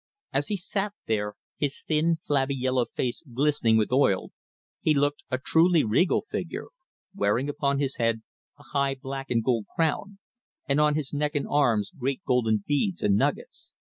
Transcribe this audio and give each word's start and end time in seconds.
As 0.33 0.47
he 0.47 0.57
sat 0.57 0.93
there, 1.05 1.35
his 1.57 1.83
thin 1.83 2.17
flabby 2.23 2.55
yellow 2.55 2.85
face 2.85 3.21
glistening 3.21 3.77
with 3.77 3.91
oil, 3.91 4.31
he 4.81 4.95
looked 4.95 5.21
a 5.29 5.37
truly 5.37 5.83
regal 5.83 6.25
figure, 6.31 6.69
wearing 7.13 7.47
upon 7.47 7.77
his 7.77 7.97
head 7.97 8.23
a 8.57 8.63
high 8.63 8.95
black 8.95 9.29
and 9.29 9.43
gold 9.43 9.67
crown, 9.75 10.17
and 10.67 10.81
on 10.81 10.95
his 10.95 11.13
neck 11.13 11.35
and 11.35 11.45
arms 11.47 11.91
great 11.91 12.23
golden 12.25 12.63
beads 12.65 13.03
and 13.03 13.15
nuggets. 13.15 13.73